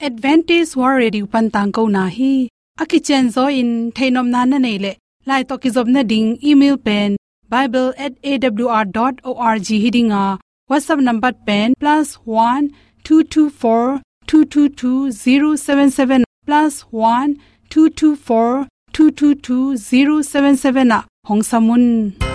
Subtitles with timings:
[0.00, 2.48] advantage war radio pan tang ko na hi.
[2.80, 4.92] Aki chen zo in, thainom na na nei le.
[5.26, 7.16] Lai to ki job na ding, email pen,
[7.48, 10.38] bible at awr.org hiding a.
[10.70, 12.70] Whatsapp number pen, plus one
[13.02, 17.36] two two four two two two zero seven seven, plus one
[17.68, 21.04] two two four two two two zero seven seven a.
[21.24, 22.27] Hong samun.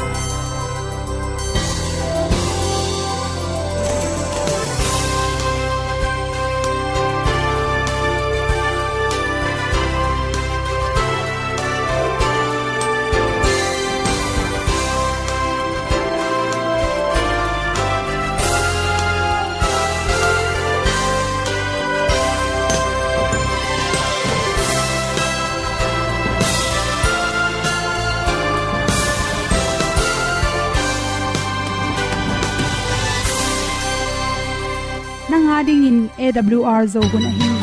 [35.53, 37.58] Nga ding in awr zo gun ahi hin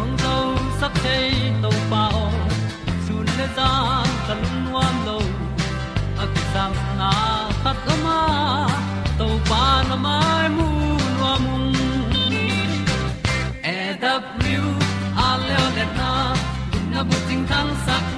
[0.00, 0.34] hong zo
[0.80, 1.30] sak chei
[1.62, 2.20] to pao
[3.06, 3.70] sun le za
[4.66, 5.16] nuam lo
[7.00, 7.10] na
[7.62, 8.20] khat ma
[9.22, 10.68] to pa na mai mu
[11.16, 11.44] nuam
[13.74, 13.78] e
[15.28, 16.12] a le na
[16.92, 18.17] na bu ting tang sak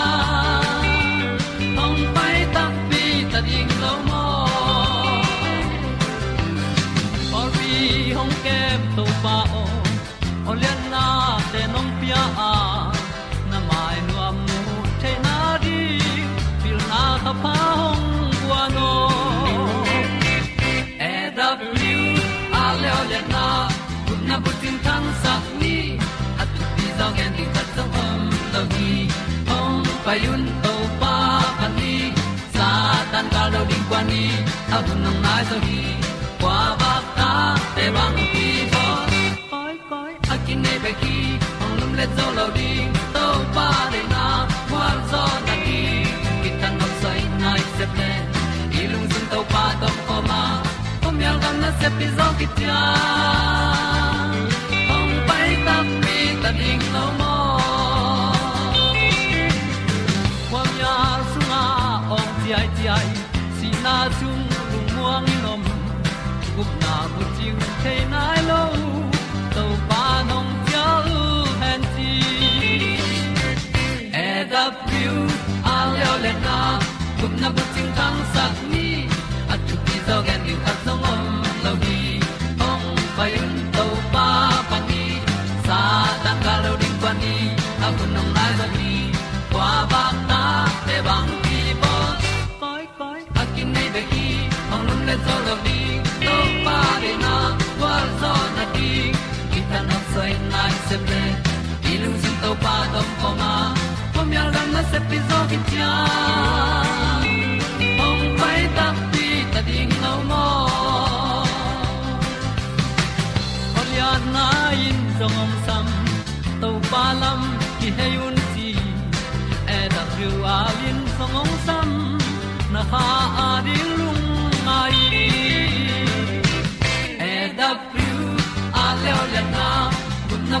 [30.05, 31.15] payun to pa
[31.59, 31.95] pan ni.
[32.55, 32.69] Sa
[33.11, 34.23] tan ka lo ding kwan ni.
[34.75, 35.79] A bu nang mai so hi
[36.41, 37.29] kwa ba ta
[37.75, 38.85] te bang ki bo
[39.51, 41.17] koi koi a kin nei ba ki
[41.63, 43.25] ong lum le zo lo ding to
[43.55, 44.25] pa de na
[44.69, 45.81] kwa zo na ki
[46.41, 48.09] ki tan no sai nai se pe
[48.79, 50.41] i lung sun to pa to ko ma.
[51.01, 52.79] Pom yal gan na se pi zo ki tia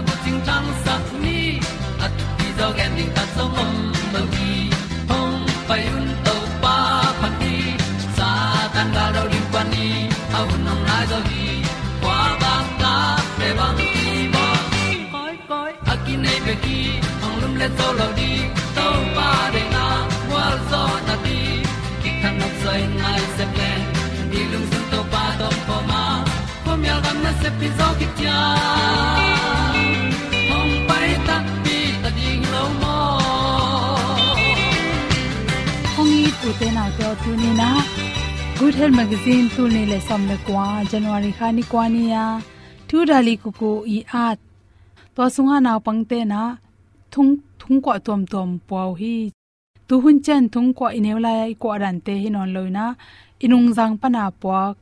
[0.07, 1.59] bu ting tang sat ni
[2.05, 3.90] at ti zo gen ding ta song
[17.61, 18.31] le zo lo di
[18.75, 18.85] to
[19.15, 19.85] pa de na
[20.33, 21.39] wa zo na ti
[22.01, 23.71] ki kan nok sai nai se ple
[24.31, 26.03] ni lung sun to pa do pa ma.
[26.65, 28.39] Pom yal gam na se pi zo ki tia
[30.51, 31.35] hong pai ta
[31.65, 32.95] pi ta ding lo mo
[35.97, 37.69] hong i tu te na to tu ni na
[38.59, 40.65] good health magazine tu ni le som le kwa
[40.95, 42.25] january khani kwa ni ya
[42.87, 44.39] thu dali ku ku i at
[45.15, 46.41] to sunga na pangte na
[47.13, 47.31] thung
[47.61, 49.15] thung ko tom tom pau hi.
[49.87, 52.85] Tu hun chen thung ko inew lai ko ran te hi non loina
[53.45, 54.75] inung jang pana puak.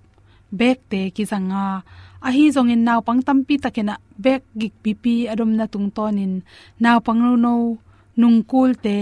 [0.59, 1.65] Bek te ki zanga
[2.27, 5.89] a hi zong in naw pang tam tampi takena bek gik pipi adom na tung
[5.95, 6.33] tonin
[6.83, 7.55] naw pang no no
[8.21, 8.99] nung kul te.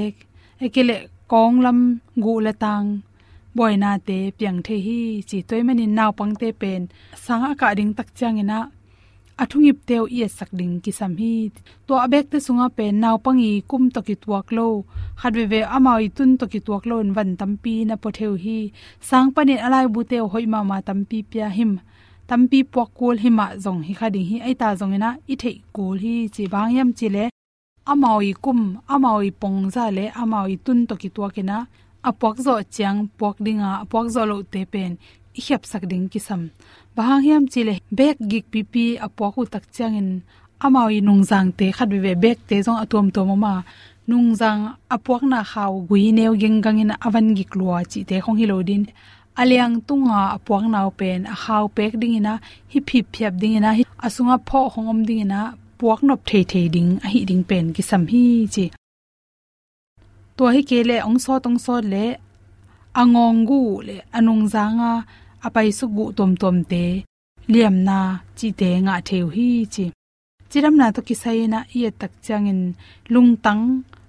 [0.65, 0.97] Ekele
[1.31, 1.79] kong lam
[2.23, 2.87] gu la tang.
[3.55, 5.01] Boy na te piang the hi.
[5.27, 6.81] Chi toy manin naw pang te pen.
[7.25, 8.59] Sanga ka ding tak chang ina
[9.41, 11.33] athungip teu i sak ding ki sam hi.
[11.87, 14.67] To abek te sunga pe naw pangi kum to ki tuak lo.
[15.19, 18.59] Khatwe ve amai tun to ki tuak lo van tampi na po theu hi.
[19.09, 21.71] Sang panin alai bu teu hoi ma ma tampi pya him.
[22.29, 25.09] Tampi pok kul hima zong hi khading hi aita zong ina.
[25.33, 27.25] I thei kul hi chi bang yam chi le.
[27.91, 28.61] Amawi kum
[28.93, 31.57] amawi pongza le amawi tun to ki tuak ina.
[32.09, 34.91] Apok zo chiang pok dinga apok zo lo te pen
[35.45, 36.41] hiap sak ding ki sam
[36.95, 40.09] bahang hiam chile bek gig pipi apok u tak changin
[40.65, 43.53] amawi nungzang te khat be bek te jong atom to mama
[44.09, 44.61] nungzang
[44.95, 48.83] apok na khaw gui neu geng in avan gi lua chi te khong hilodin
[49.41, 52.33] aliang tunga apok naw pen a khaw pek dingina
[52.71, 53.69] hi phip phiap dingina
[54.05, 55.39] asunga pho hongom dingina,
[55.77, 58.23] puak nop thei thei ding, a hi ding pen ki sam hi
[58.53, 58.65] chi.
[60.37, 62.05] To hi kele ong so tong so le
[63.01, 64.93] angong gu le anung zanga
[65.47, 66.83] apai su gu tom tom te,
[67.53, 67.99] liam na
[68.37, 69.85] chi te nga theu hi chi.
[70.49, 72.61] Chiram na to kisai na ye tak changin,
[73.13, 73.63] lung tang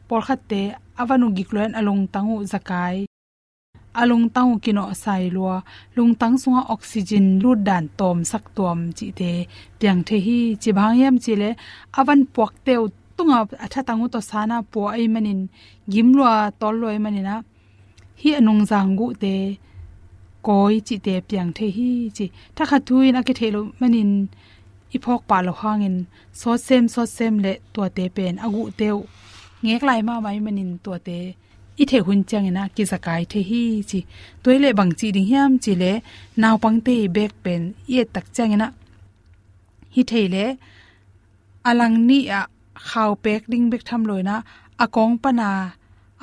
[0.08, 0.60] por khat te
[1.00, 2.96] awanu gikloen alung tangu zakai.
[4.00, 5.56] Alung tangu kino sai lua,
[5.96, 9.30] lung tang sunga oxygen lu dan tom sak tom chi te
[9.78, 11.50] piang the hi chi bhang yam chi le,
[11.98, 12.82] avan pok teu
[13.16, 15.40] tunga atha tangu to sana po ai manin
[15.92, 17.34] gimlua tol loi manina.
[18.20, 19.34] Hi anung zangu te
[20.46, 22.26] koi, chi te piang the hi, chi
[22.56, 24.12] tha kha thuin a ke thelo manin
[24.96, 25.96] ipok pa lo hangin
[26.40, 28.34] so sem so sem le to te pen.
[28.44, 28.98] Agu teu
[29.64, 31.18] ngek lai ma mai manin to te
[31.82, 34.00] i the hun chang ina ki zakai the hi, chi
[34.42, 35.92] toile bang chi ding hiam, chi le
[36.40, 37.62] naw pang te bek pen
[37.92, 38.68] ye tak chang ina.
[39.94, 40.44] Hi theile
[41.68, 42.40] alang ni a
[42.88, 44.36] khaw pek ding bek tham loina
[44.84, 45.48] akong pana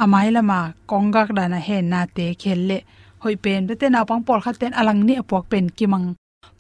[0.04, 0.60] amai lama
[0.90, 2.80] kongak dana he na te khelle
[3.26, 6.08] hoi pen te na pang por khat ten alang ni apok pen kimang.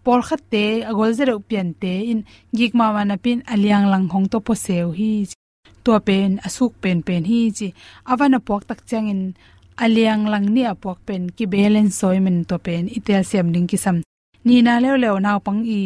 [0.05, 2.19] Por khat te, agol zero pian te, in
[2.57, 5.11] gik ma ma na pin aliang lang hong to po seu hi
[5.85, 7.67] to pen, asuk pen pen hi chi
[8.11, 9.21] awan apok tak chang in
[9.83, 13.77] aliang lang ni apok pen ki balance soi men to pen itel sem ding ki
[13.83, 13.97] sam.
[14.45, 15.81] Ni na leo leo na pang i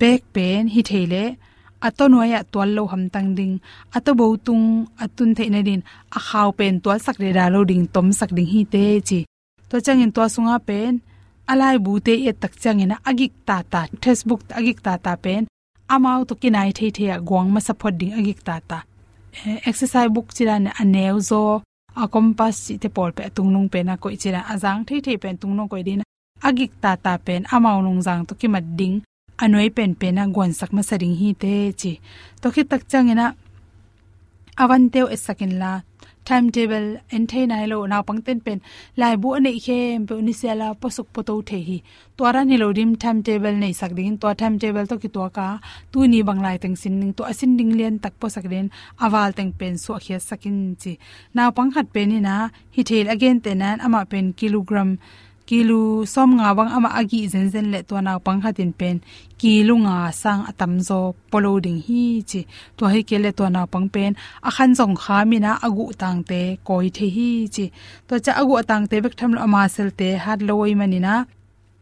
[0.00, 1.24] back pen, hi theile
[1.86, 3.54] ato noya twal lo ham tang ding.
[3.96, 4.66] Ato bo tung,
[5.04, 5.82] atun theina din.
[6.16, 9.20] A khaw pen twal sak re da lo ding, tom sak ding hi te chi
[9.70, 11.00] to changin to sunga pen.
[11.50, 15.46] Alai bu te e tak changina agik ta ta facebook agik ta ta pen.
[15.94, 18.78] Amau to kinai the the gwang ma support ding agik ta ta
[19.46, 21.62] eh, exercise book chiran aneu zo.
[21.96, 25.36] A compass chi te pol pe tungnung pe na koi chira azang the the pen
[25.40, 26.02] tungnung koi din
[26.48, 27.42] agik ta ta pen.
[27.54, 29.02] Amau nung jang to ki mat ding
[29.42, 31.92] anoi pen pen na gon sak ma saring hi te chi.
[32.42, 33.26] To ki tak changena
[34.62, 35.72] awan teu esakin la
[36.30, 38.58] timetable en the nai lo na pangten pen.
[39.00, 39.78] Lai bu nei khe
[40.08, 41.78] pe ni sela posuk poto the hi.
[42.16, 44.18] To ra ni lo dim timetable nei sak ding.
[44.20, 45.46] To timetable to ki to ka.
[45.92, 47.12] Tu ni banglai teng sin ning.
[47.18, 48.70] To asin ding len tak po sak den.
[49.04, 50.92] Awal teng pen so khia sakin chi.
[51.34, 52.36] Na pang khat pe ni na.
[52.74, 54.90] Hi thel again tenan ama pen kilogram
[55.50, 58.96] kilu som nga wang ama agi zen zen le to na pang khatin pen.
[59.40, 60.98] Kilu nga sang atam zo
[61.30, 62.40] polo ding hi chi.
[62.78, 64.14] To he ke le to na pang pen.
[64.48, 67.66] A khan jong kha mi na agu tang te koi the hi chi.
[68.06, 71.14] To cha agu tang te bek tham lo ama sel te hat loi mani na.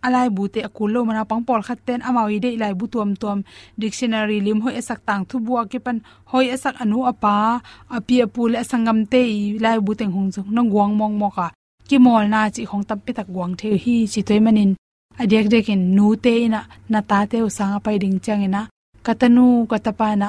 [0.07, 3.11] Alai bu te akul lo mana pang pol khat ten amawi de lai bu tuam
[3.21, 3.39] tuam.
[3.81, 5.99] Dictionary lim hoi esak tang thu bua ke pan.
[6.31, 7.37] Hoi esak anu apa.
[7.97, 9.23] Api apul asangam te
[9.65, 11.49] lai bu teng hung jong nong wang mong moka
[11.89, 14.71] ki mol na chi khong tam pi tak guang the hi chi toy manin.
[15.23, 16.61] Adek dek in nu te ina,
[16.93, 18.63] na ta te usang pai ding chang ina.
[19.07, 20.29] Katanu katapa na.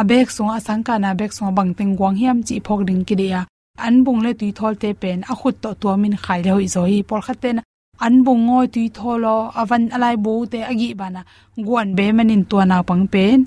[0.00, 3.14] Abek sung asang ka na bek song bang teng guang hiam chi phok ding ki
[3.20, 3.40] dia.
[3.86, 6.66] An bung le tui thol te pen, a khut to to min khai le hoi
[6.74, 7.58] zo hi por khat ten
[8.06, 11.20] an bung ngoi tui tholo avan alai bo te agi bana
[11.66, 13.38] guan be manin to na pang pen.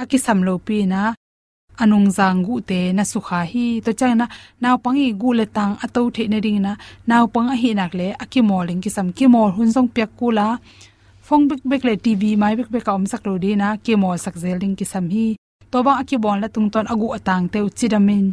[0.00, 1.00] Aki sam lo pi na
[1.82, 2.10] anung
[2.46, 3.80] gu te na sukha hi.
[3.84, 4.26] To chang na
[4.62, 6.72] naw pangi gu le tang ato the na ring na
[7.06, 9.12] naw pang a hi nak le aki moling ki sam.
[9.12, 10.58] Ki mol hun song pek kula
[11.26, 14.18] phong bek bek le tv mai bek bek om sak lo di na, ki mol
[14.24, 15.26] sak zel ding ki sam hi.
[15.70, 18.26] To ba aki bon la tung ton agu atang te uchidamin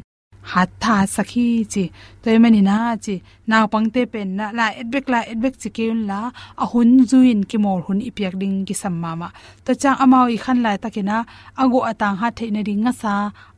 [0.52, 1.84] hat tha sakhi chi
[2.24, 2.38] toy
[2.70, 3.16] na chi
[3.50, 6.20] naw pangte pen na, la etbek la etbek chi keun la,
[6.64, 9.30] a hun zuin ki mor hun ipyak ding ki samma ma
[9.66, 11.18] to chang amao i khan lai takena
[11.62, 13.14] ago atang ha theina ring nga sa,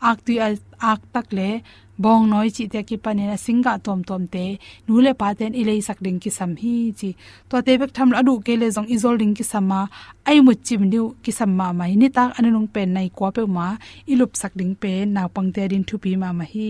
[0.09, 0.33] ak tu
[0.91, 1.49] ak tak le
[2.03, 4.45] bong noi chi te ki panela singa tom tom te.
[4.87, 7.09] Nu le pa ten ile sak ding ki sam hi chi.
[7.49, 9.79] To te bek tham adu ke le jong izol ding ki sama
[10.29, 13.43] ai mu chim niu ki sam ma mai ni tak anung pen nai ko pe
[13.57, 13.67] ma.
[14.11, 16.69] Ilup sak ding pe na pang te din thu pi ma ma hi.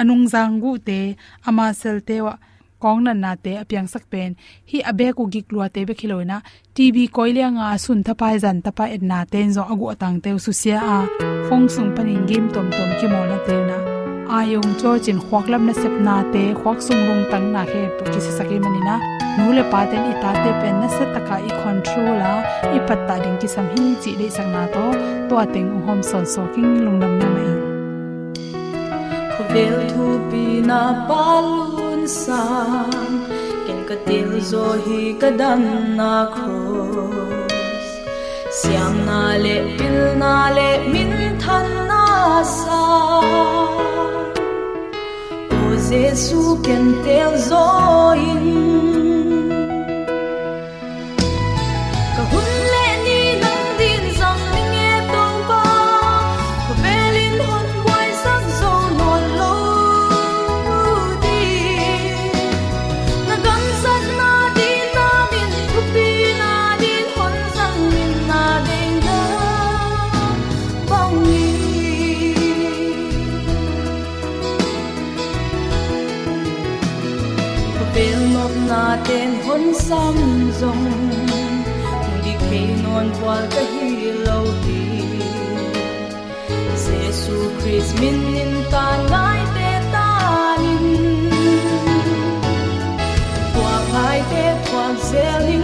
[0.00, 1.00] Anung jang gu te,
[1.48, 2.34] ama sel te wa
[2.82, 4.30] kong na na te apyang sak pen.
[4.70, 6.38] Hi abe ku gi klua te be khiloina
[6.76, 9.86] tv koilia nga sun tha pai jan e ta pa et na ten zo agu
[9.94, 10.98] atang te su sia a.
[11.48, 13.95] Phong sung panin game tom tom ki mo na te na
[14.28, 17.82] ayong cho chin khwak lam na sep na te khwak sung lung tang na khe
[18.12, 18.96] ki sa saki mani na
[19.38, 22.34] nu le pa ten ita te pen na se taka i control a,
[22.76, 24.84] i patta ding ki sam hi chi le sang na to.
[25.28, 27.50] To ateng hom son so king lung nam na mai.
[29.52, 33.14] Vel thu pi na palun sang
[33.66, 35.62] ken ka til zo hi ka dan
[35.98, 37.88] na cross
[38.58, 42.04] siam na le, pil na le, min than na
[42.58, 42.82] sa
[45.86, 48.65] o jesu ken tel zo
[83.26, 85.00] qua cái hi lâu đi
[86.76, 91.30] Jesus Christ min in ta ngai te ta nin
[93.54, 95.55] qua hai te qua zel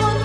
[0.00, 0.21] one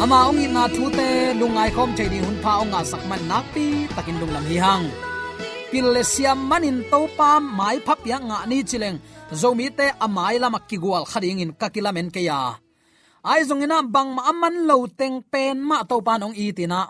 [0.00, 1.08] ama ong in na thu te
[1.40, 3.66] lungai khom chei ding hun pa ong a sak man nak pi
[3.96, 4.84] takin lung lam hi hang
[5.70, 8.96] pil le siam manin to pa mai phap ya nga ni chileng
[9.40, 12.40] zomi te amai lama ki gwal khading in kakilamen ke ya
[13.32, 16.82] ai zong ina bang ma aman lo teng pen ma to pan ong i tina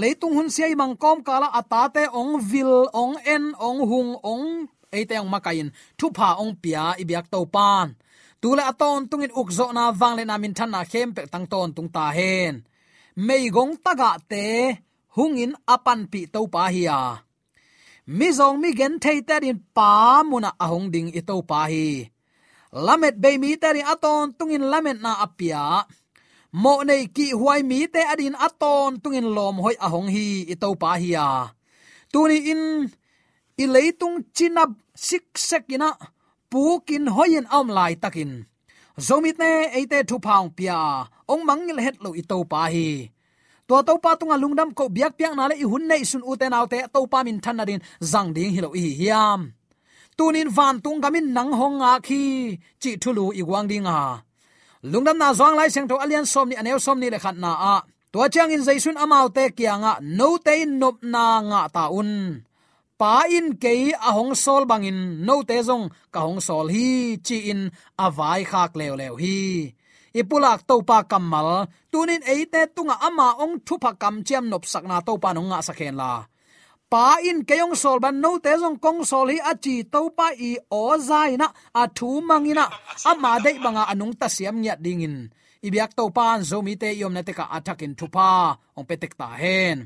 [0.00, 4.46] leitung hun siai mang kom kala atate ong vil ong en ong hung ong
[4.96, 5.68] eite ong makain
[5.98, 7.88] thu pha ong pia ibyak to pan
[8.40, 11.90] tule aton tungin ukzo na wangle na min than na khem pe tang ton tung
[11.96, 12.54] ta hen.
[13.26, 14.46] Mei gong taga te
[15.16, 17.00] hungin apan pi to pa hiya
[18.18, 19.90] mi zong mi gen thei ta din pa
[20.30, 21.88] muna ahong ding i to pa hi.
[22.86, 25.64] Lamet be mi ta ri aton tungin lamet na apia.
[26.62, 30.68] Mo nei ki huai mi te adin aton tungin lom hoi ahong hi i to
[30.82, 31.28] pa hiya
[32.12, 32.88] tuni in,
[33.58, 35.92] i leitung chinap sik sekina
[36.52, 38.32] pukin hoyen om lai takin
[39.06, 40.78] zomit ne ate thu phang pia
[41.32, 43.10] ong mangil het lo ito pa hi.
[43.68, 46.24] To to pa tunga à lungdam ko biak piak na le i hun nei sun
[46.30, 49.40] uten autte to pa min than din zang ding hi lo hi hiam.
[50.16, 52.22] Tunin van tung gamin nang hong a khi
[52.82, 54.22] chi thulu i wang ding a à.
[54.90, 57.36] lungdam na zong lai seng to alian som ni à aneu som ni le khat
[57.42, 57.74] na a
[58.12, 62.10] to chang in jaisun amau te kianga no te nop na nga ta un
[63.00, 63.72] pa in ke
[64.08, 67.60] a hong sol bangin no te zong ka hong sol hi chi in
[68.04, 69.38] avai khak lew lew hi.
[70.20, 71.48] Ipulak to pa kamal,
[71.92, 76.12] tunin eite tunga ama ong thupa kam chem nop sakna to pa nonga sakhen la.
[76.92, 80.50] Pa in keyong sol ban no te jong kong sol hi achi to pa i
[80.80, 81.46] o zai na
[81.80, 82.64] a thu mangina
[83.10, 85.16] ama dei banga anung ta siam nya dingin
[85.66, 88.30] ibyak to pan zo mi te yom na te ka atakin thupa,
[88.76, 89.78] ong petek ta hen.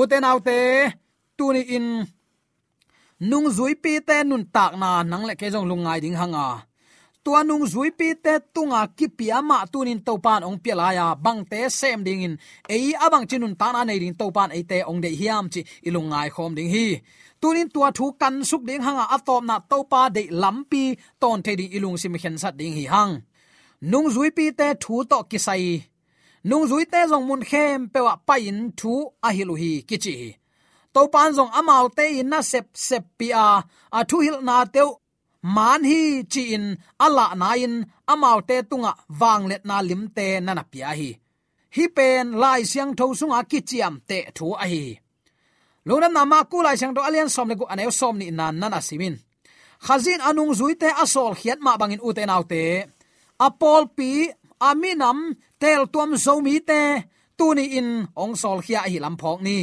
[0.00, 0.60] Uten autte
[1.36, 1.86] tuni in
[3.20, 6.62] nung zui pi te nun tak na nang le ke jong lungai ding hanga.
[7.24, 12.04] Tua nung zui pi te tunga ki piama tunin topan ong pialaya bang te sem
[12.06, 12.34] ding in.
[12.68, 16.28] Ei abang chinun ta na nei ding topan ei te ong de hiam chi ilungai
[16.34, 16.86] khom ding hi.
[17.40, 20.84] Tunin tua thu kan suk ding hanga atom na topa de lampi
[21.20, 23.14] ton the ding ilung sim khen sat ding hi hang.
[23.90, 25.82] Nung zui pi te thu to kisai.
[26.44, 28.92] Nung zui te jong mun khem pewa pain thu
[29.26, 30.14] a hilu hi kichi
[30.94, 33.42] to pan jong amau te in na sep sep pia
[33.96, 33.98] a.
[34.08, 34.90] Thu hil na teu.
[35.56, 36.00] Man hi
[36.32, 36.66] chi in,
[37.04, 37.74] ala na in,
[38.12, 41.10] amau te tunga wang let na lim te na na pia hi.
[41.76, 44.84] Hi pen lai siang tho sunga kichiam te thu a hi.
[45.86, 48.54] Lunam na ma ku lai siang to alian som le ku aneu som ni nan
[48.60, 49.16] na na simin.
[49.86, 52.62] Khazin anung zui te asol khiat ma bangin u te nau te.
[53.46, 54.10] Apol pi
[54.68, 55.18] aminam
[55.62, 56.82] tel tuam zomi te.
[57.38, 57.90] Tuni in,
[58.22, 59.58] ong sol khia hi lam phok ni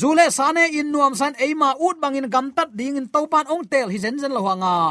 [0.00, 3.98] zule sane in nuam san eima ut bangin gamtat ding in topan ong tel hi
[4.04, 4.74] zen zen lo hanga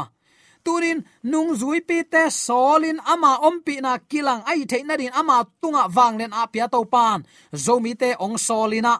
[0.64, 0.98] turin
[1.30, 5.84] nung zui pi te solin ama ompi na kilang ai the na din ama tunga
[5.96, 7.18] wang len apia topan
[7.64, 8.94] zomi te ong solina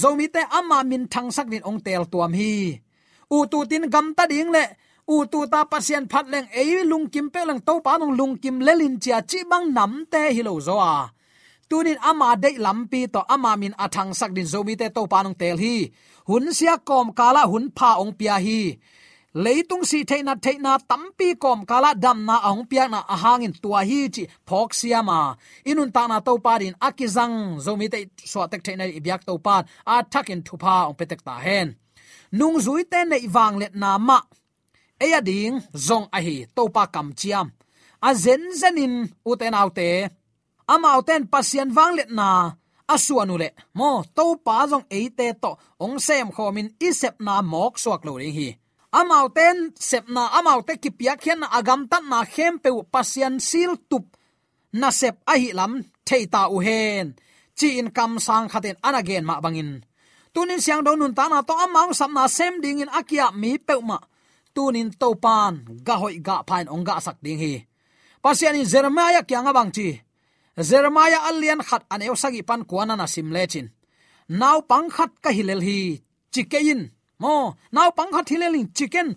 [0.00, 2.80] zomi te ama min thang sak din ong tel tuam hi.
[3.36, 4.64] U tu tin gam ta ding le
[5.14, 8.34] u tu ta pasien phat leng ei lung kim pe lang to pa nong lung
[8.42, 10.96] kim lelin chia chi bang nam te hi lo zo a
[11.72, 15.56] tunin ama de lampi to ama min athang sak din zomi te to panung tel
[15.64, 15.76] hi.
[16.28, 18.60] Hun sia kom kala hun pha ong pia hi.
[19.44, 24.00] Leitung si theina theina tampi kom kala dam na ong pia na ahangin tua hi
[24.14, 25.20] chi phok siama
[25.70, 27.98] inun ta na to parin akizang zomi te
[28.32, 31.68] so tek theina ibyak to pan a thakin thupa ong petek ta hen.
[32.38, 34.18] Nung zui te nei wang let na ma.
[35.04, 37.46] Eya ding zong a hi to pa kam chiam.
[38.08, 38.94] A zen zenin
[39.30, 39.88] uten autte
[40.74, 42.28] amau ten pasian wang let na.
[42.94, 43.48] Asuanu le.
[43.78, 45.52] Mo to pa jong eite to.
[45.84, 48.48] Ong sem khomin isep na mok suak lo ring hi.
[48.92, 49.56] Amau ten
[49.88, 54.04] sep na amau te kipia khian na agam tan na khem pe pasian sil tup.
[54.80, 55.72] Na sep a hi lam
[56.06, 57.06] theita u hen.
[57.58, 59.70] Chi in kam sang khaten anagen ma bangin.
[60.32, 63.52] Tunin siang do nun ta na to amang sam na sem ding in akia mi
[63.58, 63.98] pe ma.
[64.54, 65.54] Tunin to pan,
[65.86, 67.54] ga hoi ga phain ong ga sak ding hi.
[68.24, 69.88] Pasian in jeremiah kyang abang chi.
[70.60, 73.72] Jeremiah alian khat an eu sagi pan kuana na sim lechin
[74.28, 76.00] naw pang khat ka hilel hi
[76.32, 76.90] chicken,
[77.22, 79.16] mo naw pang khat hilel chicken.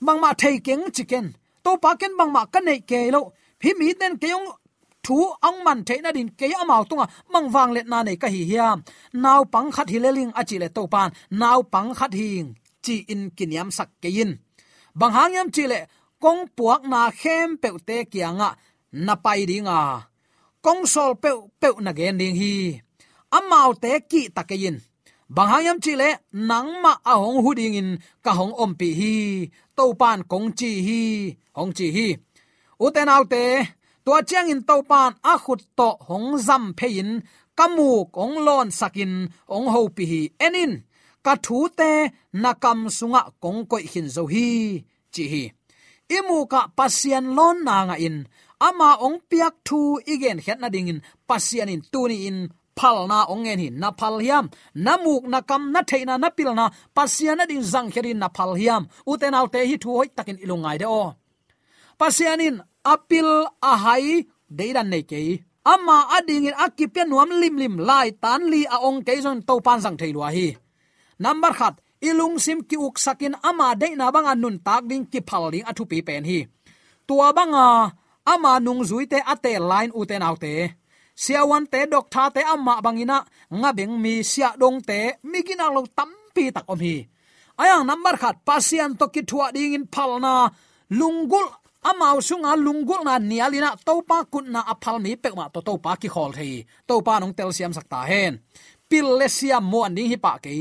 [0.00, 1.32] Bang ma thei keng chicken.
[1.64, 3.32] To pa ken bang ma ka nei ke lo.
[3.60, 4.46] Phi mi den ke yong
[5.04, 7.06] thu ang man the na din ke amao tunga.
[7.32, 8.78] Mang wang let na nei ka hi hiam
[9.12, 12.48] naw pang khat hileling achi le to pan naw pang khat hing
[12.84, 14.30] chi in kiniam sak ke in
[14.98, 15.80] bang hangyam chi le
[16.22, 18.50] kong puak na khem pe te kianga.
[19.06, 19.80] Na pai dinga
[20.64, 22.54] kong sol pe pe na gen ding hi.
[23.36, 24.76] Amau te ki takeyin
[25.34, 26.08] banghayam chile
[26.48, 27.90] nangma ahong huding in
[28.24, 29.14] ka hong om pi hi.
[29.76, 31.02] To pan kong chi hi,
[31.56, 32.08] hong chi hi.
[32.84, 33.44] Uten autte
[34.04, 37.10] tua chiang in to pan a khut to hong zam phein
[37.58, 39.12] kamu kong lon sakin
[39.54, 40.22] ong ho pi hi.
[40.46, 40.72] Enin
[41.24, 41.90] ka thu te
[42.42, 44.48] nakam sunga kong koi hin zo hi,
[45.14, 45.44] chi hi.
[46.16, 48.16] Imu ka pasian lon na nga in
[48.60, 52.38] ama ong piak thu igen het na ding in, pasian in tuni in,
[52.78, 54.50] phal na ong en hin na phal hiam.
[54.74, 58.52] Namuk na kam na theina na pil na, pasian na ding zang kherin na phal
[58.60, 58.82] hiam.
[59.06, 61.14] Uten alte hi thu hoi takin ilungai de o.
[61.98, 63.28] Pasianin apil
[63.70, 65.20] a hai deidan nei ke
[65.64, 69.54] ama ading in akipian nuam lim lim lai tan li a ong ke zon to
[69.66, 70.48] pan sang thei lua hi.
[71.18, 75.20] Number khat, ilung sim ki uk sakin ama de na bang anun tak ding ki
[75.28, 76.38] phal ding athu pi pen hi.
[77.06, 77.66] Tua banga
[78.32, 80.84] ama nung zuite ate line uten autte
[81.14, 81.86] siawan te.
[81.86, 83.18] Dok tha te amma bangina,
[83.60, 86.96] nga beng mi sia dong te, mi gina lo tampi tak om hi.
[87.54, 90.50] Ayang number khat, pasian to ki thua ding in phalna
[90.98, 91.46] lungul
[91.86, 96.32] amau sunga lungul na nialina topa kunna aphal mi pek ma to topa ki khol
[96.34, 96.66] thei.
[96.88, 98.42] Topa nong tel siam sakta hen.
[98.88, 100.56] Pil le siam mo an hi pa ke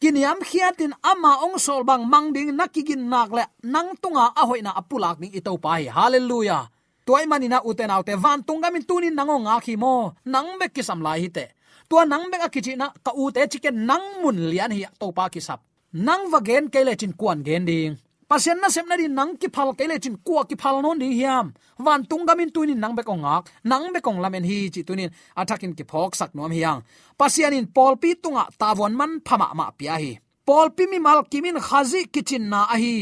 [0.00, 5.36] kiniam khiatin ama ong sol bang mang nakigin nakle nang tunga ahoy na apulak ning
[5.36, 6.72] ito pa hi hallelujah.
[7.04, 10.16] Toy manina uten autte van tunga min tunin nango nga khi mo.
[10.24, 11.52] Nang be kisam lai te
[11.88, 15.28] tua nang be akichi na ka u te chicken nang mun lian hi to pa
[15.28, 15.60] ki sap
[15.92, 17.94] nang va gen chin kuan gen ding
[18.30, 20.98] pasien na sem na di nang ki phal ke le chin kwa ki phal non
[21.02, 21.46] ding hiam.
[21.84, 25.10] Wan tung gamin tunin nang be kong ngak nang be kong lamen hi chi tunin
[25.40, 26.78] athakin ki phok sak nom hiang.
[27.18, 30.12] Pasien in pol pi tunga tawon man phama ma pia hi.
[30.46, 32.96] Pol pi mi mal kimin khazi kichin na a hi.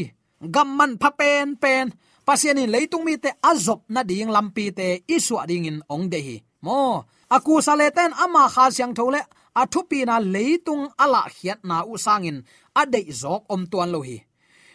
[0.55, 1.85] Gamman pha pen pen.
[2.27, 6.19] Pasien in leitung mi te azop na ding lampi te iswa ding in ong de
[6.27, 6.37] hi.
[6.65, 9.21] Mo aku saleten ama kha siang thole
[9.61, 12.37] athupi na leitung ala hiat na u sangin
[12.81, 14.17] adei zok om tuan lohi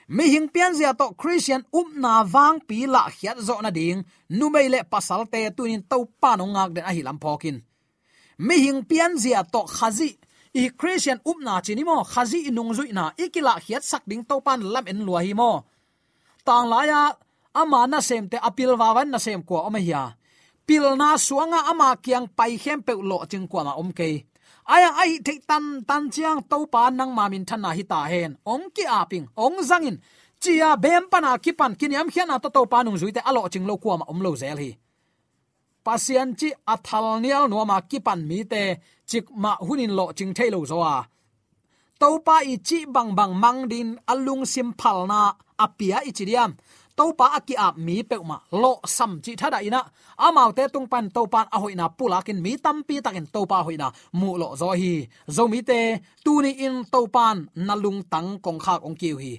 [0.08, 4.04] mi hing pian zia to christian up na wang pi la khiat zo na ding.
[4.28, 7.62] Nu mei le pasal te tunin to pa no ngak den a hi lam phokin
[8.38, 10.18] mi hing pian zia to khazi.
[10.56, 14.40] I christian up na chini mo, khazi inung zui na ikila khiat sak ding to
[14.40, 15.64] pan lam en lua hi mo.
[16.46, 17.00] Tang la ya
[17.54, 20.14] ama na sem te apil wawan na sem ko oma hiya
[20.66, 24.26] pil na suanga ama kyang pai hem pe lo ching ko ma om ke
[24.66, 28.32] aya ai te tan tan chiang to pa nang ma min thana hi ta hen.
[28.52, 29.96] Ong ki aping ong zangin
[30.42, 33.74] chia bem pana ki pan kiniam khiana to to pa nung zuite alo ching lo
[33.82, 34.70] kwa ma om lo zel hi.
[35.84, 38.62] Pasian chi athal nial no ma ki pan mi te,
[39.10, 40.96] chik ma hunin lo ching thailo zo a.
[42.00, 45.20] To pa i chi bang bang mang din alung sim phal na
[45.64, 49.80] apia ichidiam to pa aki ap mi peuma lo sam chi thada ina.
[50.18, 54.54] Amau te tung pan topa a hoina pulakin mi tampi takin topa hoina mu lo
[54.60, 55.08] zo hi.
[55.28, 59.34] Zo mi te, tu ni in to pan nalung tang kong khak ong kiu hi.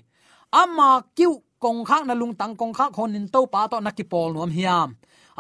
[0.52, 4.52] Ama kiu kong khak nalung tang kong khak hon in to pa to nakipol nuam
[4.58, 4.90] hiam.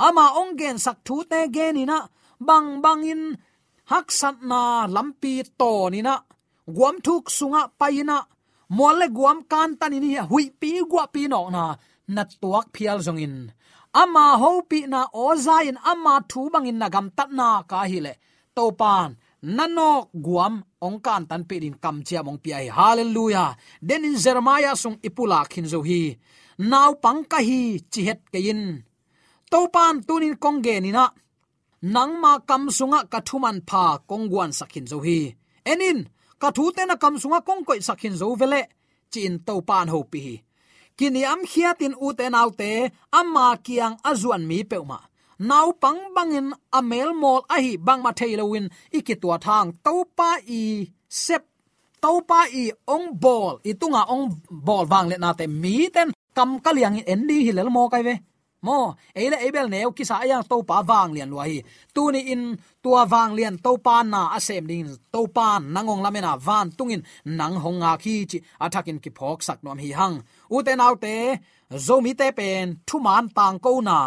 [0.07, 1.99] Ama ong gen sak thu te gen ina.
[2.39, 3.21] Bang bang in
[3.91, 6.15] hak sat na lampi to ni na.
[6.75, 8.17] Guam thuk sunga paina
[8.77, 10.15] mole guam kan tan ni.
[10.31, 11.63] Hui pi gua pi no na
[12.13, 13.35] na tuak phial zongin
[14.01, 18.13] ama ho pi na oza in, ama thu bangin na gam tat na ka hile
[18.55, 19.09] to pan
[19.57, 20.53] nanok guam
[20.85, 22.67] ong kan tan pe din kam chia mong pi ai.
[22.77, 23.49] Hallelujah.
[23.87, 26.01] Den in jeremiah sung ipula khin zo hi.
[26.71, 28.63] Naw pang ka hi chi het ke in.
[29.51, 31.05] To pan tunin kong ge ni na.
[31.93, 35.19] Nang ma kam sunga kathuman pha kongguan sakhin zo hi.
[35.71, 35.99] Enin
[36.41, 38.61] kathu te na kam sunga kong koi sakhin zo vele
[39.11, 40.35] chin to pan ho pi hi
[40.97, 42.69] kini am khiatin uten naute
[43.19, 44.99] amma kiang azuan mi peuma
[45.49, 48.65] nau pang bangin amel mol ahi bang ma thailowin
[48.97, 50.29] ikitwa thang topa
[50.59, 50.61] i
[51.23, 51.43] sep
[52.03, 52.63] topa i
[52.95, 54.25] ong bol itunga ong
[54.67, 58.15] bol wang le na te mi ten kam kaliang en di hilel mo kai ve
[58.67, 58.79] mo
[59.19, 61.57] eile ebel neu kisa yang to pa wang lian lo hi
[61.95, 62.43] tu ni in
[62.83, 67.01] tua wang lian to pa na asem ding to pa nangong lamena van tungin
[67.37, 70.15] nang honga khi chi athakin ki phok sak nom hi hang.
[70.55, 71.15] U te nau te
[71.85, 73.99] zomi te pen, thu man tang ko na.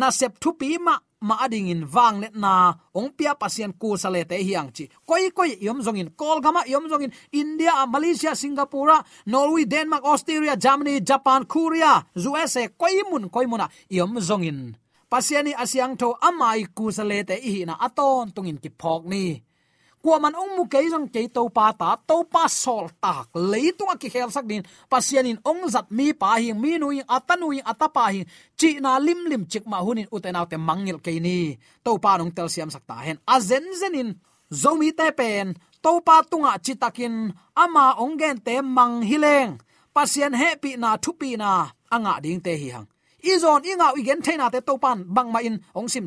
[0.00, 3.96] Na sep thu pi ma ma ading in wang let na, ong pia pasien ku
[3.96, 4.88] sale te hiang chi.
[5.06, 6.10] Koi koi yom zong in.
[6.14, 12.68] Kol gama yom zong in india, malaysia singapore norway, denmark, australia, germany, japan, korea usa
[12.76, 13.68] koi mun, koi muna.
[13.88, 14.76] Yom zong in.
[15.10, 19.47] Pasiani asyang tho amai ku sale te hi na aton tungin ki phok ni
[20.02, 23.90] kwa man ong mu ke jong ke to pa ta to pa sol tak leitung
[24.00, 27.50] ki khel sak din pasian in ong zat mi pa hi mi nu in atanu
[27.54, 28.20] in atapa hi
[28.58, 31.58] chi na lim lim chik ma hunin uten autte mangil ke ni?
[31.84, 34.10] To pa nong tel siam sak ta hen a zen zen in
[34.62, 35.46] zomi te pen
[35.84, 37.14] to pa tunga chitakin
[37.62, 39.52] ama ong gen te mang hileng
[39.94, 41.50] pasian happy na thupi na
[41.94, 42.88] anga ding te hi hang
[43.22, 46.06] izon inga igen theina te topan bangma in ong sim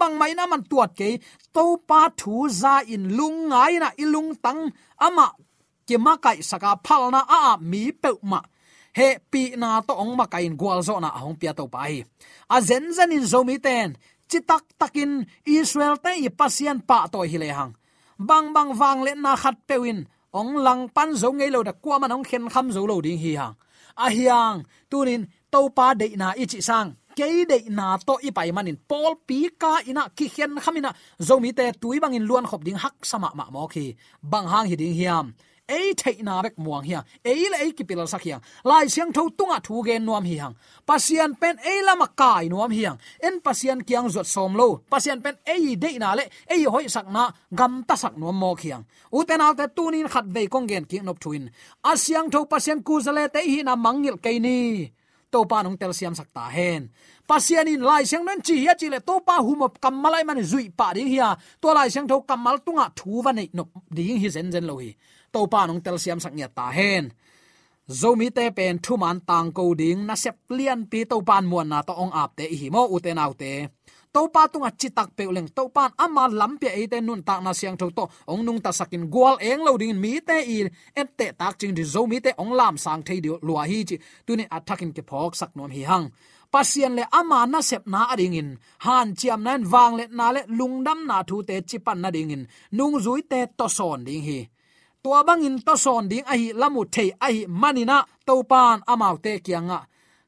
[0.00, 1.20] bangma ina bang man tuat ke,
[1.52, 5.28] topa thu za in lung ngai na ilung tang ama
[5.86, 8.40] ke ma kai saka phalna a a mi pe ma.
[8.92, 12.02] He pi na to ong ma kain gwal zo na hong pia to pai
[12.54, 13.96] a zen zen in zomi ten,
[14.30, 17.72] chitak takin israel te i pasien pa to hi le hang.
[18.18, 21.96] Bang bang wang le na khat pewin ong lang pan zo ngei lo da kwa
[21.98, 23.54] man ong khen kham zo lo ding hi hang.
[24.04, 24.58] A hiang
[24.90, 25.22] tunin
[25.52, 26.96] to pa de na ichi sang.
[27.18, 30.90] Ke de na to i pai manin pol pi ka ina ki khen khamina.
[31.28, 33.96] Zomi te tui bangin luan khop ding hak sama ma mo khi.
[34.22, 35.26] Bang hang hi ding hiam.
[35.70, 39.22] Ei thei na bek muang hia ei le ei kipil sak hiang lai siang tho
[39.38, 40.54] tunga thu gen nuam hi hang.
[40.88, 44.68] Pasian pen ei lama kai nuam hiang en pasian kiang zot som lo.
[44.92, 46.24] Pasian pen ei de na le.
[46.54, 47.24] Ei hoi sak na
[47.58, 48.84] gam ta sak nuam mo khiang
[49.18, 51.44] uten alte tunin khat ve kong gen ki nop thuin.
[51.92, 54.58] Asiang tho pasian ku zale te hi na mangil ke ni
[55.32, 56.82] to pa nong tel siam sakta hen.
[57.28, 60.40] Pasian in lai siang nan chi ya chi le to pa hum op kamalai man
[60.50, 61.28] zui pa ding hia.
[61.62, 63.64] To lai siang tho kamal tunga thu wa nei no
[63.96, 64.90] ding hi zen zen lo hi.
[65.34, 67.04] To pa nong tel siam sak nya ta hen.
[68.00, 71.68] Zomi te pen thu man tang ko ding na sep lian pi to pan muan
[71.72, 73.52] na to ong ap te hi mo u te nau te
[74.14, 77.52] to pa tunga chitak pe leng to pan ama lampe e te nun tak na
[77.52, 80.56] siang tho to ong nung ta sakin gwal eng lo ding mi te i
[81.00, 83.78] et te tak ching di zo mi te ong lam sang thei di lua hi
[83.88, 83.96] chi.
[84.26, 86.06] Tuni attacking ke phok sak nom hi hang.
[86.52, 88.48] Pasian le ama na sep na ading in.
[88.84, 92.42] Han chiam nan wang le na le lungdam na thu te chipan na ding in.
[92.76, 94.40] Nung zui te to son ding hi.
[95.02, 99.16] Tua bangin to son ding a hi lamu thei a hi manina to pan amau
[99.24, 99.80] te kianga.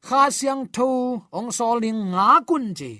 [0.07, 0.87] Kha siang thu
[1.37, 2.91] ong sol ning nga kun chi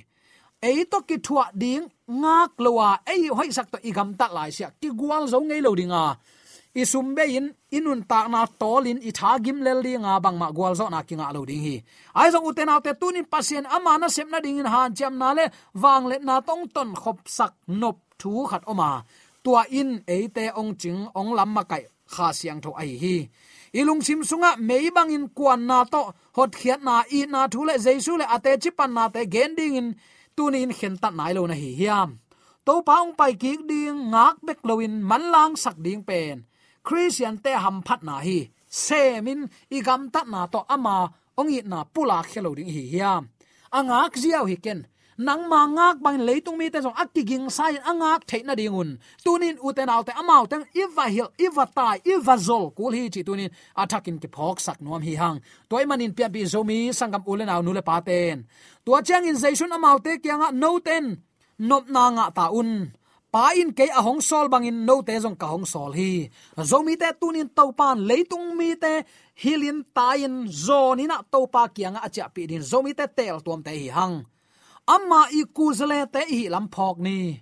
[0.69, 1.83] ei to ki thua ding
[2.21, 3.35] ngak lowa ei à.
[3.37, 6.03] hoi sak to igam ta lai sia ki gwal zo ngei lo dinga
[6.81, 7.47] isum be in
[7.77, 10.99] inun ta na tolin i tha gim lel li nga bang ma gwal zo na
[11.07, 11.75] ki nga lo ding hi
[12.19, 15.29] ai zo uten autte tunin pasien ama na sem na ding in han cham na
[15.37, 15.45] le
[15.83, 19.03] wang le na tong ton khop sak nop thu khat oma à.
[19.43, 23.15] tua in eite ong ching ong lam ma kai kha siang tho ai hi
[23.79, 26.01] ilung sim sunga mei bang in kwan na to
[26.37, 29.75] hot khiat na i na thu le jaisu le ate chi pan na te gending
[29.81, 29.87] in
[30.35, 32.09] tunin khen tat nai lo na hi hiam.
[32.65, 36.37] To paung pai ki ding, ngak bek loin man lang sak ding pen.
[36.87, 38.39] Christian te ham phat na hi.
[38.67, 39.41] Semin
[39.77, 40.97] igam tat na to ama
[41.39, 43.23] ongi na pula khelo ding hi hiam.
[43.77, 44.79] Angak ziaw hi ken
[45.17, 49.57] nang ma ngak bang leitung mi te jong akki ging sai angak theina dingun tunin
[49.61, 52.65] uten autte amau tang iwa hil iwa tai iwa zol.
[52.77, 55.37] Kul hi chi tunin athakin ki phok sak nom hi hang.
[55.69, 58.37] Toy manin pia bi zomi sangam ulen au nule paten
[58.85, 61.05] tua chang in zaishun amau te kyanga no ten.
[61.59, 62.71] Nop na nga ta un.
[63.33, 66.29] Pa in ke a hong sol bangin no te jong ka hong sol hi.
[66.69, 68.93] Zomi te tunin to pan leitung mi te
[69.41, 72.61] hilin tayin zonina to pa kyanga acha pi din.
[72.61, 74.15] Zomi te tel tuam te hi hang
[74.87, 77.39] amma i kuzle te hi lam phok ni.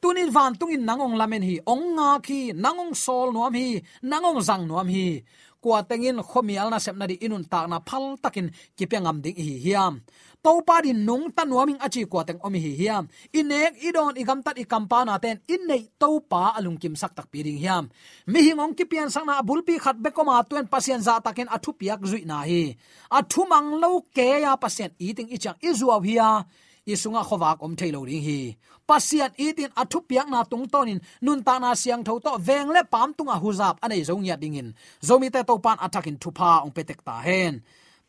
[0.00, 4.68] Tunin van tungin nangong lamen hi, ong nga khi, nangong sol nuam hi, nangong zang
[4.68, 5.24] nuam hi.
[5.64, 10.04] Kwa tengin khomial na sepna di inun tak na phal takin kipyangam ding hi hiam.
[10.44, 13.08] To pa din nung ta nuaming achi kwa teng omi hi hiam.
[13.32, 17.32] Inek idon igam tat ikampa na ten in nei to pa alung kim sak tak
[17.32, 17.88] piring hiam.
[18.28, 22.04] Mi hingong kipian sang na bulpi khat be koma tuen pasien za takin athu piak
[22.04, 22.76] zui na hi.
[23.08, 26.44] Athu mang lo ke ya pasien eating ichang izuaw hiya
[26.92, 28.40] isunga khowak om thailo ring hi.
[28.88, 32.82] Pasiat itin athu piak na tung tonin nun ta na siang tho to veng le
[32.92, 34.68] pam tunga huzap anei zong ya dingin
[35.08, 37.54] zomi te to pan attacking thupa ong petek ta hen.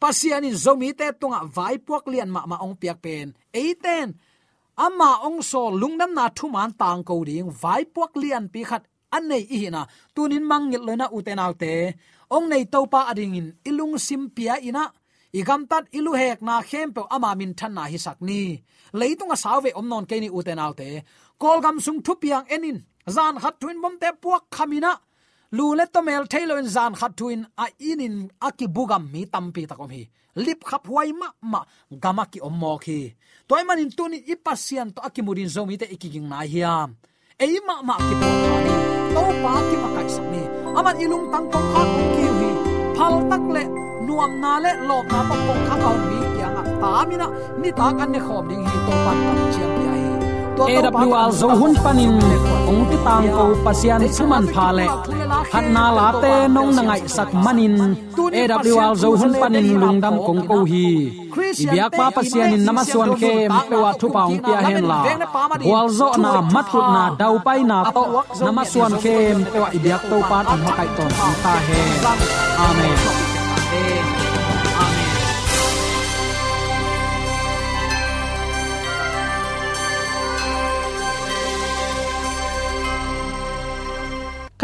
[0.02, 3.28] Pasian in zomi te tunga vai puak lian ma ma ong piak pen.
[3.56, 4.08] Eiten
[4.86, 8.84] ama ong so lungnam na thu man tang ko ding vai puak lian pi khat
[9.18, 9.82] anei i na.
[10.16, 11.96] Tunin mangil loina utenaute
[12.36, 14.92] ong nei topa ading in ilung simpia ina
[15.40, 18.42] igam tat ilu hek na khem pe ama min than na hi sakni
[19.00, 20.90] leitung a sawe om non ke ni uten autte
[21.42, 22.78] kol gam sung thu piang enin.
[23.16, 24.94] Zan hat twin bom te puak khamina.
[25.58, 28.16] Lu le to mel thailo in zan khat twin a inin
[28.48, 30.04] aki bugam mi tampi takom hi.
[30.46, 31.62] Lip khap huai ma ma
[32.04, 33.00] gama ki om mo khi
[33.48, 36.90] toy manin tuni ipasian to akimurin zomi te ikiging na hiam
[37.44, 38.30] ei ma ma ki po
[38.66, 38.76] ni.
[39.14, 40.44] To pa ki ma kai sakni
[40.78, 41.84] aman ilung tang tong kha
[42.16, 42.50] ki hi.
[42.98, 43.64] Phal tak le
[44.08, 47.28] nuam na le lo na pok pok kha kaun mi kyanga ta mina
[47.62, 50.04] ni ta kan ne khom ding hi to pan kam chiam pi ai
[50.56, 52.16] AWR zo hun panin
[52.70, 54.86] ong ti tang ko pasian suman pha le
[55.52, 57.76] khat na la te nong na ngai sak manin
[58.40, 60.88] AWR zo hun panin lungdam kong ko hi
[61.64, 63.34] ibiak pa pasian in namaswan ke
[63.70, 65.00] pewa thu paung pia hen la
[65.72, 68.04] wal zo na matut na dau pai na to
[68.46, 69.16] namaswan ke
[69.52, 71.12] pewa ibiak to pan ang makai ton
[71.44, 71.80] ta he
[72.68, 73.25] amen